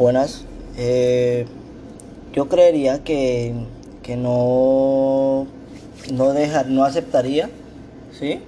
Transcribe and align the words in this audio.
Buenas. 0.00 0.46
Eh, 0.78 1.44
yo 2.32 2.48
creería 2.48 3.04
que, 3.04 3.52
que 4.02 4.16
no, 4.16 5.46
no, 6.10 6.32
dejar, 6.32 6.68
no 6.68 6.84
aceptaría 6.84 7.50
¿sí? 8.18 8.40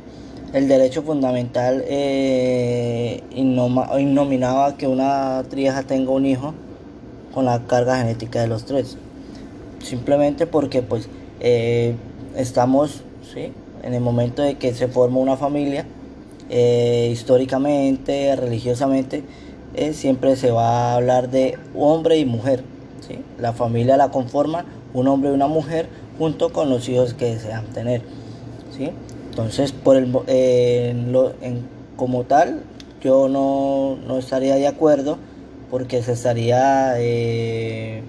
el 0.54 0.66
derecho 0.66 1.02
fundamental 1.02 1.84
eh, 1.86 3.22
innominaba 3.34 4.78
que 4.78 4.86
una 4.86 5.44
trieja 5.50 5.82
tenga 5.82 6.12
un 6.12 6.24
hijo 6.24 6.54
con 7.34 7.44
la 7.44 7.66
carga 7.66 7.98
genética 7.98 8.40
de 8.40 8.46
los 8.46 8.64
tres. 8.64 8.96
Simplemente 9.84 10.46
porque 10.46 10.80
pues 10.80 11.10
eh, 11.40 11.94
estamos 12.34 13.02
¿sí? 13.30 13.52
en 13.82 13.92
el 13.92 14.00
momento 14.00 14.40
de 14.40 14.54
que 14.54 14.72
se 14.72 14.88
forma 14.88 15.18
una 15.18 15.36
familia, 15.36 15.84
eh, 16.48 17.10
históricamente, 17.12 18.34
religiosamente, 18.36 19.22
eh, 19.74 19.92
siempre 19.92 20.36
se 20.36 20.50
va 20.50 20.92
a 20.92 20.94
hablar 20.96 21.30
de 21.30 21.58
hombre 21.74 22.18
y 22.18 22.24
mujer. 22.24 22.62
¿sí? 23.06 23.18
La 23.38 23.52
familia 23.52 23.96
la 23.96 24.10
conforma 24.10 24.64
un 24.94 25.08
hombre 25.08 25.30
y 25.30 25.32
una 25.32 25.46
mujer 25.46 25.88
junto 26.18 26.52
con 26.52 26.68
los 26.68 26.88
hijos 26.88 27.14
que 27.14 27.34
desean 27.34 27.66
tener. 27.66 28.02
¿sí? 28.76 28.90
Entonces, 29.30 29.72
por 29.72 29.96
el, 29.96 30.14
en 30.28 31.66
como 31.96 32.24
tal, 32.24 32.62
yo 33.00 33.28
no, 33.28 33.96
no, 34.06 34.18
estaría 34.18 34.56
de 34.56 34.66
acuerdo 34.66 35.18
porque 35.70 36.02
se 36.02 36.12
estaría 36.12 36.94
eh, 36.98 38.02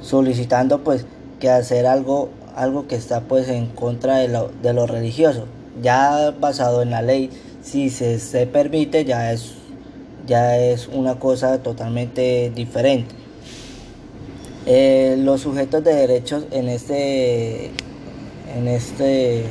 solicitando 0.00 0.84
pues 0.84 1.06
que 1.40 1.50
hacer 1.50 1.86
algo 1.86 2.30
algo 2.54 2.88
que 2.88 2.96
está 2.96 3.20
pues 3.20 3.48
en 3.48 3.66
contra 3.66 4.18
de 4.18 4.28
lo, 4.28 4.50
de 4.62 4.72
lo 4.72 4.86
religioso 4.86 5.46
ya 5.82 6.34
basado 6.40 6.82
en 6.82 6.90
la 6.90 7.02
ley 7.02 7.30
si 7.62 7.90
se, 7.90 8.18
se 8.18 8.46
permite 8.46 9.04
ya 9.04 9.32
es 9.32 9.54
ya 10.28 10.58
es 10.58 10.88
una 10.88 11.18
cosa 11.18 11.62
totalmente 11.62 12.52
diferente 12.54 13.14
eh, 14.66 15.16
los 15.18 15.40
sujetos 15.40 15.82
de 15.82 15.94
derechos 15.94 16.44
en 16.52 16.68
este 16.68 17.70
en 18.54 18.68
este 18.68 19.46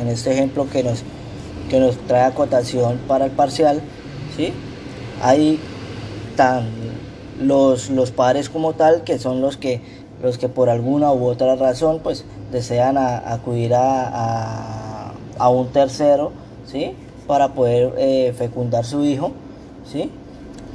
en 0.00 0.08
este 0.08 0.32
ejemplo 0.32 0.68
que 0.70 0.84
nos 0.84 1.02
que 1.68 1.80
nos 1.80 1.96
trae 2.06 2.22
acotación 2.22 2.98
para 3.08 3.24
el 3.26 3.32
parcial 3.32 3.80
¿sí? 4.36 4.52
hay 5.20 5.58
tan 6.36 6.68
los, 7.40 7.90
los 7.90 8.12
padres 8.12 8.48
como 8.48 8.74
tal 8.74 9.02
que 9.02 9.18
son 9.18 9.40
los 9.40 9.56
que 9.56 9.80
los 10.22 10.38
que 10.38 10.48
por 10.48 10.70
alguna 10.70 11.12
u 11.12 11.26
otra 11.26 11.56
razón 11.56 12.00
pues 12.02 12.24
desean 12.52 12.96
acudir 12.96 13.74
a, 13.74 15.12
a, 15.38 15.48
un 15.48 15.68
tercero 15.68 16.30
¿sí? 16.70 16.94
para 17.26 17.54
poder 17.54 17.92
eh, 17.98 18.32
fecundar 18.38 18.84
su 18.84 19.04
hijo 19.04 19.32
¿sí? 19.90 20.10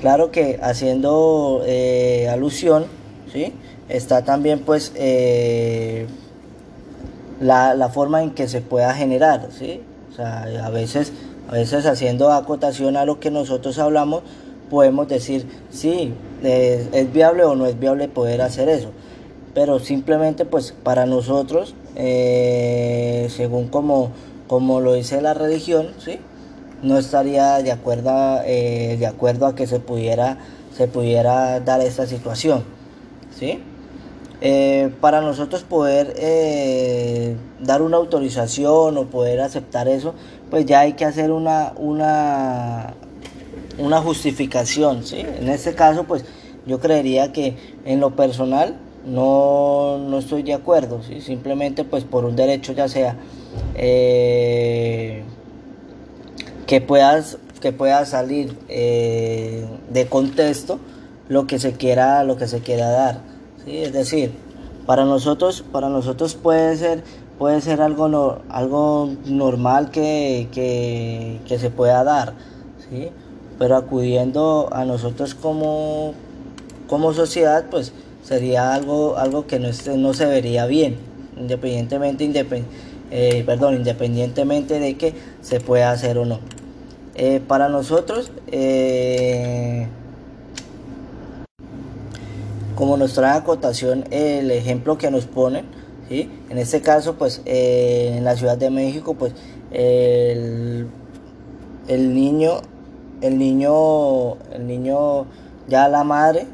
claro 0.02 0.32
que 0.32 0.60
haciendo 0.62 1.62
eh, 1.66 2.28
alusión 2.30 2.86
¿sí? 3.32 3.54
está 3.90 4.24
también 4.24 4.60
pues 4.60 4.92
eh, 4.96 6.08
la, 7.40 7.74
la, 7.74 7.90
forma 7.90 8.24
en 8.24 8.32
que 8.32 8.48
se 8.48 8.62
pueda 8.62 8.94
generar 8.94 9.48
¿sí? 9.52 9.82
o 10.12 10.16
sea, 10.16 10.44
a 10.64 10.70
veces 10.70 11.14
a 11.48 11.54
veces 11.54 11.86
haciendo 11.86 12.32
acotación 12.32 12.98
a 12.98 13.06
lo 13.06 13.20
que 13.20 13.32
nosotros 13.32 13.80
hablamos 13.80 14.24
podemos 14.70 15.08
decir 15.08 15.48
sí 15.72 16.14
es 16.44 17.12
viable 17.12 17.44
o 17.44 17.56
no 17.56 17.66
es 17.66 17.80
viable 17.80 18.08
poder 18.08 18.42
hacer 18.42 18.70
eso 18.70 18.92
pero 19.54 19.80
simplemente 19.80 20.46
pues 20.46 20.74
para 20.84 21.06
nosotros 21.06 21.74
eh, 21.96 23.28
según 23.36 23.68
como, 23.68 24.12
como 24.48 24.80
lo 24.80 24.94
dice 24.94 25.22
la 25.22 25.34
religión 25.34 25.90
¿sí? 25.98 26.20
No 26.82 26.98
estaría 26.98 27.62
de 27.62 27.72
acuerdo, 27.72 28.42
eh, 28.46 28.98
de 29.00 29.08
acuerdo 29.08 29.46
a 29.46 29.56
que 29.56 29.68
se 29.68 29.80
pudiera, 29.80 30.38
se 30.76 30.88
pudiera 30.88 31.60
dar 31.60 31.82
esta 31.82 32.06
situación 32.06 32.64
¿sí? 33.38 33.60
Eh, 34.42 34.94
para 35.02 35.22
nosotros 35.22 35.64
poder 35.64 36.16
dar 37.60 37.82
una 37.82 37.98
autorización 37.98 38.98
o 38.98 39.06
poder 39.06 39.42
aceptar 39.42 39.88
eso 39.88 40.14
pues 40.50 40.66
ya 40.66 40.82
hay 40.82 40.94
que 40.94 41.06
hacer 41.06 41.32
una, 41.32 41.74
una, 41.76 42.94
una 43.78 44.02
justificación 44.02 45.04
¿sí? 45.04 45.20
en 45.20 45.50
este 45.50 45.76
caso 45.76 46.06
pues 46.06 46.24
yo 46.66 46.80
creería 46.80 47.34
que 47.34 47.56
en 47.86 48.00
lo 48.00 48.16
personal 48.16 48.78
no, 49.06 49.98
no 49.98 50.20
estoy 50.20 50.44
de 50.44 50.54
acuerdo, 50.54 51.02
¿sí? 51.04 51.22
simplemente 51.22 51.84
pues 51.84 52.04
por 52.04 52.26
un 52.26 52.36
derecho 52.36 52.74
ya 52.74 52.88
sea 52.88 53.18
eh, 53.76 55.24
que, 56.70 56.82
puedas, 56.82 57.40
que 57.62 57.72
pueda 57.72 58.06
salir 58.06 58.56
eh, 58.68 59.66
de 59.90 60.06
contexto 60.06 60.78
lo 61.28 61.48
que 61.48 61.58
se 61.58 61.74
quiera, 61.74 62.24
lo 62.24 62.38
que 62.38 62.48
se 62.48 62.60
quiera 62.60 62.92
dar. 62.92 63.22
¿sí? 63.66 63.80
Es 63.80 63.92
decir, 63.92 64.34
para 64.86 65.04
nosotros, 65.04 65.64
para 65.72 65.90
nosotros 65.90 66.36
puede 66.36 66.78
ser, 66.78 67.04
puede 67.40 67.60
ser 67.62 67.82
algo, 67.82 68.08
no, 68.08 68.44
algo 68.50 69.10
normal 69.26 69.90
que, 69.90 70.48
que, 70.52 71.40
que 71.48 71.58
se 71.58 71.72
pueda 71.72 72.04
dar, 72.04 72.34
¿sí? 72.88 73.10
pero 73.58 73.76
acudiendo 73.76 74.70
a 74.72 74.86
nosotros 74.86 75.34
como, 75.34 76.14
como 76.88 77.14
sociedad, 77.14 77.66
pues 77.72 77.94
sería 78.22 78.76
algo, 78.76 79.18
algo 79.18 79.48
que 79.48 79.58
no, 79.58 79.70
no 79.98 80.14
se 80.14 80.26
vería 80.28 80.68
bien, 80.68 80.98
independientemente, 81.36 82.44
eh, 83.10 83.44
perdón, 83.44 83.74
independientemente 83.74 84.80
de 84.80 84.98
que 84.98 85.16
se 85.42 85.60
pueda 85.60 85.90
hacer 85.90 86.20
o 86.20 86.26
no. 86.26 86.59
Eh, 87.22 87.42
para 87.46 87.68
nosotros, 87.68 88.32
eh, 88.50 89.88
como 92.76 92.96
nos 92.96 93.14
trae 93.14 93.38
acotación 93.38 94.06
el 94.10 94.50
ejemplo 94.52 94.98
que 94.98 95.12
nos 95.12 95.26
ponen, 95.26 95.66
¿sí? 96.08 96.32
en 96.50 96.58
este 96.58 96.80
caso, 96.80 97.16
pues 97.16 97.42
en 97.44 98.24
la 98.24 98.38
Ciudad 98.38 98.58
de 98.58 98.70
México, 98.70 99.16
pues 99.16 99.34
el, 99.72 100.88
el 101.90 102.16
niño, 102.16 102.62
el 103.20 103.38
niño, 103.38 104.36
el 104.54 104.66
niño, 104.66 105.26
ya 105.68 105.90
la 105.90 106.06
madre, 106.06 106.48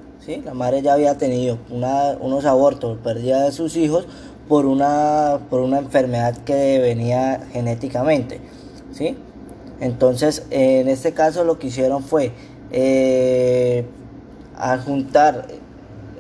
la 0.44 0.56
madre 0.56 0.82
ya 0.82 0.94
había 0.94 1.16
tenido 1.16 1.60
unos 1.70 2.46
abortos, 2.46 2.98
pérdida 3.04 3.44
de 3.44 3.52
sus 3.52 3.78
hijos 3.78 4.08
por 4.50 4.66
una, 4.66 5.42
por 5.48 5.60
una 5.60 5.78
enfermedad 5.78 6.36
que 6.38 6.80
venía 6.80 7.46
genéticamente. 7.54 8.42
¿sí? 8.92 9.16
Entonces, 9.80 10.44
en 10.52 10.88
este 10.88 11.14
caso 11.14 11.44
lo 11.44 11.60
que 11.60 11.68
hicieron 11.68 12.04
fue 12.04 12.32
eh, 12.72 13.86
adjuntar 14.58 15.48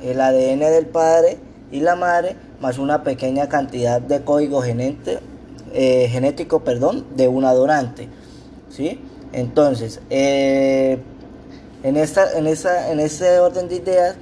el 0.03 0.19
ADN 0.21 0.59
del 0.59 0.85
padre 0.87 1.37
y 1.71 1.79
la 1.79 1.95
madre 1.95 2.35
más 2.59 2.77
una 2.77 3.03
pequeña 3.03 3.49
cantidad 3.49 4.01
de 4.01 4.21
código 4.21 4.63
eh, 4.63 6.07
genético 6.09 6.63
perdón, 6.63 7.05
de 7.15 7.27
una 7.27 7.53
donante. 7.53 8.09
¿sí? 8.69 8.99
Entonces, 9.31 10.01
eh, 10.09 10.99
en, 11.83 11.97
esta, 11.97 12.37
en, 12.37 12.47
en 12.47 12.99
ese 12.99 13.39
orden 13.39 13.69
de 13.69 13.75
ideas, 13.75 14.15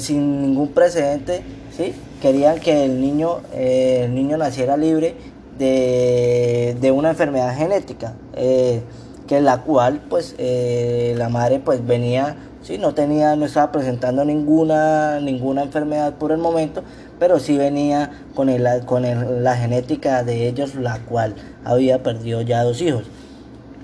sin 0.00 0.42
ningún 0.42 0.68
precedente, 0.68 1.42
¿sí? 1.76 1.94
querían 2.20 2.60
que 2.60 2.84
el 2.84 3.00
niño, 3.00 3.40
el 3.52 4.14
niño 4.14 4.36
naciera 4.36 4.76
libre 4.76 5.16
de, 5.58 6.76
de 6.80 6.90
una 6.90 7.10
enfermedad 7.10 7.56
genética, 7.56 8.14
eh, 8.34 8.82
que 9.26 9.40
la 9.40 9.62
cual 9.62 10.02
pues 10.08 10.34
la 10.38 11.28
madre 11.28 11.60
pues 11.60 11.86
venía, 11.86 12.36
¿sí? 12.62 12.78
no 12.78 12.92
tenía, 12.94 13.36
no 13.36 13.46
estaba 13.46 13.72
presentando 13.72 14.24
ninguna, 14.24 15.20
ninguna 15.20 15.62
enfermedad 15.62 16.14
por 16.14 16.32
el 16.32 16.38
momento, 16.38 16.82
pero 17.18 17.38
sí 17.38 17.56
venía 17.56 18.10
con, 18.34 18.48
el, 18.48 18.84
con 18.84 19.04
la 19.42 19.56
genética 19.56 20.24
de 20.24 20.48
ellos, 20.48 20.74
la 20.74 20.98
cual 20.98 21.34
había 21.64 22.02
perdido 22.02 22.42
ya 22.42 22.64
dos 22.64 22.82
hijos. 22.82 23.04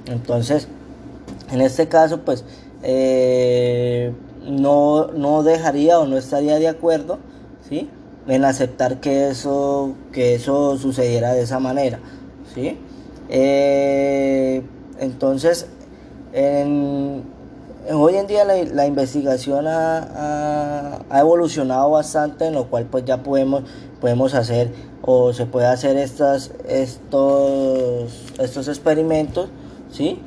Entonces, 0.07 0.69
en 1.51 1.61
este 1.61 1.89
caso, 1.89 2.23
pues 2.23 2.45
eh, 2.83 4.13
no, 4.47 5.09
no 5.09 5.43
dejaría 5.43 5.99
o 5.99 6.07
no 6.07 6.17
estaría 6.17 6.59
de 6.59 6.69
acuerdo 6.69 7.19
¿sí? 7.69 7.91
En 8.29 8.45
aceptar 8.45 9.01
que 9.01 9.29
eso, 9.31 9.95
que 10.13 10.35
eso 10.35 10.77
sucediera 10.77 11.33
de 11.33 11.43
esa 11.43 11.59
manera. 11.59 11.99
¿sí? 12.55 12.79
Eh, 13.29 14.63
entonces, 15.01 15.67
hoy 16.33 18.15
en 18.15 18.27
día 18.27 18.45
la, 18.45 18.87
investigación 18.87 19.67
ha, 19.67 20.99
evolucionado 21.11 21.91
bastante, 21.91 22.47
en 22.47 22.55
lo 22.55 22.67
cual 22.67 22.85
pues 22.85 23.05
ya 23.05 23.23
podemos, 23.23 23.65
podemos 24.01 24.35
hacer 24.35 24.73
o 25.03 25.33
se 25.33 25.47
puede 25.47 25.67
hacer 25.67 25.97
estas, 25.97 26.53
estos, 26.69 28.35
estos 28.39 28.69
experimentos, 28.69 29.49
¿sí? 29.91 30.23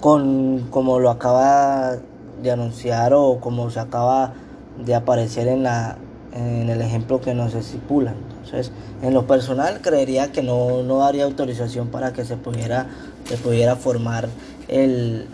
con 0.00 0.66
como 0.70 0.98
lo 0.98 1.10
acaba 1.10 1.96
de 2.42 2.50
anunciar 2.50 3.14
o 3.14 3.38
como 3.40 3.70
se 3.70 3.80
acaba 3.80 4.34
de 4.84 4.94
aparecer 4.94 5.48
en 5.48 5.62
la 5.62 5.96
en 6.36 6.68
el 6.68 6.80
ejemplo 6.82 7.20
que 7.20 7.34
nos 7.34 7.54
estipula. 7.54 8.12
Entonces, 8.12 8.70
en 9.02 9.14
lo 9.14 9.26
personal 9.26 9.80
creería 9.80 10.32
que 10.32 10.42
no, 10.42 10.82
no 10.82 10.98
daría 10.98 11.24
autorización 11.24 11.88
para 11.88 12.12
que 12.12 12.24
se 12.24 12.36
pudiera, 12.36 12.86
se 13.28 13.36
pudiera 13.38 13.76
formar 13.76 14.28
el, 14.68 15.26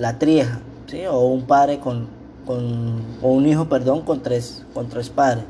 la 0.00 0.18
trieja, 0.18 0.60
¿sí? 0.86 1.06
o 1.06 1.20
un 1.26 1.42
padre 1.42 1.78
con, 1.78 2.08
con 2.46 3.02
o 3.22 3.32
un 3.32 3.46
hijo, 3.46 3.68
perdón, 3.68 4.02
con 4.02 4.22
tres, 4.22 4.64
con 4.74 4.88
tres 4.88 5.08
padres. 5.10 5.44